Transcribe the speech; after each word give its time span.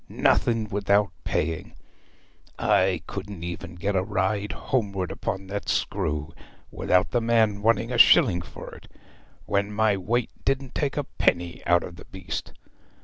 Nothing 0.09 0.67
without 0.67 1.11
paying! 1.23 1.75
I 2.57 3.03
couldn't 3.05 3.43
even 3.43 3.75
get 3.75 3.95
a 3.95 4.01
ride 4.01 4.51
homeward 4.51 5.11
upon 5.11 5.45
that 5.45 5.69
screw 5.69 6.33
without 6.71 7.11
the 7.11 7.21
man 7.21 7.61
wanting 7.61 7.91
a 7.91 7.99
shilling 7.99 8.41
for 8.41 8.73
it, 8.73 8.91
when 9.45 9.71
my 9.71 9.95
weight 9.97 10.31
didn't 10.43 10.73
take 10.73 10.97
a 10.97 11.03
penny 11.03 11.61
out 11.67 11.83
of 11.83 11.97
the 11.97 12.05
beast. 12.05 12.51